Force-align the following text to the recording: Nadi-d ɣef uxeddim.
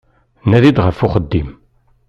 Nadi-d 0.49 0.77
ɣef 0.85 0.99
uxeddim. 1.05 1.49